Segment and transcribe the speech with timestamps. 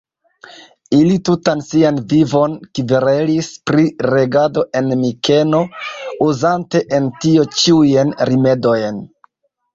[0.99, 5.61] Ili tutan sian vivon kverelis pri regado en Mikeno,
[6.31, 9.01] uzante en tio ĉiujn rimedojn.